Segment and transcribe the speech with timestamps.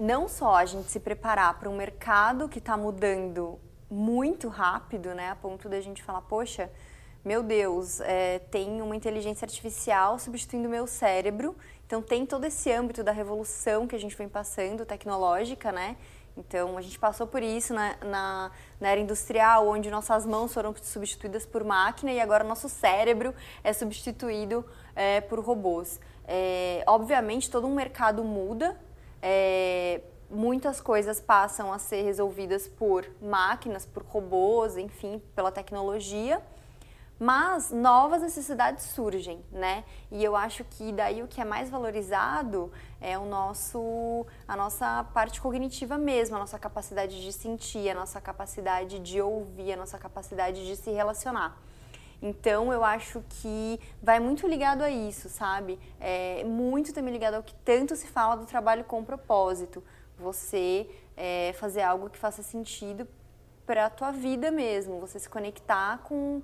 [0.00, 5.30] não só a gente se preparar para um mercado que está mudando muito rápido, né,
[5.30, 6.70] a ponto da gente falar, poxa,
[7.22, 11.54] meu Deus, é, tem uma inteligência artificial substituindo o meu cérebro.
[11.86, 15.96] Então tem todo esse âmbito da revolução que a gente vem passando, tecnológica, né?
[16.34, 20.74] Então a gente passou por isso na, na, na, era industrial, onde nossas mãos foram
[20.80, 24.64] substituídas por máquina e agora nosso cérebro é substituído
[24.96, 26.00] é, por robôs.
[26.26, 28.80] É, obviamente todo um mercado muda,
[29.20, 29.69] é,
[30.30, 36.40] muitas coisas passam a ser resolvidas por máquinas, por robôs, enfim, pela tecnologia.
[37.18, 39.84] Mas novas necessidades surgem, né?
[40.10, 45.04] E eu acho que daí o que é mais valorizado é o nosso, a nossa
[45.12, 49.98] parte cognitiva mesmo, a nossa capacidade de sentir, a nossa capacidade de ouvir, a nossa
[49.98, 51.60] capacidade de se relacionar.
[52.22, 55.78] Então eu acho que vai muito ligado a isso, sabe?
[55.98, 59.82] É muito também ligado ao que tanto se fala do trabalho com propósito.
[60.18, 63.08] Você é, fazer algo que faça sentido
[63.64, 66.42] para a tua vida mesmo, você se conectar com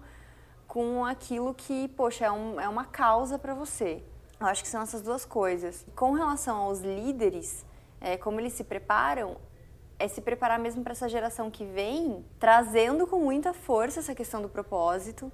[0.66, 4.02] com aquilo que, poxa, é, um, é uma causa para você.
[4.38, 5.86] Eu acho que são essas duas coisas.
[5.94, 7.64] Com relação aos líderes,
[8.00, 9.36] é, como eles se preparam,
[9.98, 14.42] é se preparar mesmo para essa geração que vem, trazendo com muita força essa questão
[14.42, 15.32] do propósito,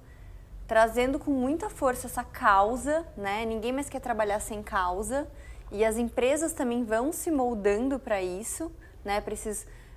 [0.67, 3.45] trazendo com muita força essa causa, né?
[3.45, 5.27] Ninguém mais quer trabalhar sem causa
[5.71, 8.71] e as empresas também vão se moldando para isso,
[9.03, 9.19] né?
[9.21, 9.33] Para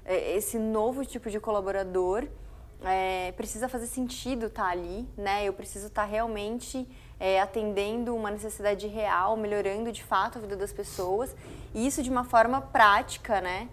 [0.05, 2.27] é, esse novo tipo de colaborador
[2.85, 5.45] é, precisa fazer sentido estar tá ali, né?
[5.45, 10.57] Eu preciso estar tá realmente é, atendendo uma necessidade real, melhorando de fato a vida
[10.57, 11.35] das pessoas
[11.75, 13.69] e isso de uma forma prática, né?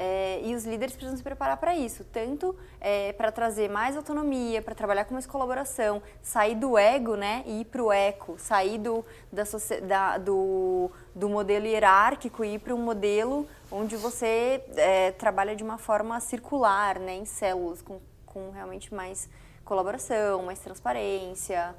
[0.00, 4.62] É, e os líderes precisam se preparar para isso, tanto é, para trazer mais autonomia,
[4.62, 8.78] para trabalhar com mais colaboração, sair do ego né, e ir para o eco, sair
[8.78, 9.42] do, da,
[9.82, 15.64] da, do, do modelo hierárquico e ir para um modelo onde você é, trabalha de
[15.64, 19.28] uma forma circular, né, em células, com com realmente mais
[19.64, 21.74] colaboração, mais transparência.